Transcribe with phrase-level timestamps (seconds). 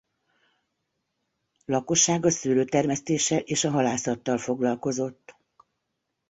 [1.65, 5.35] Lakossága szőlőtermesztéssel és a halászattal foglalkozott.